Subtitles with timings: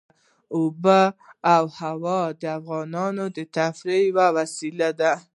[0.59, 0.85] آب
[1.65, 5.13] وهوا د افغانانو د تفریح یوه وسیله ده.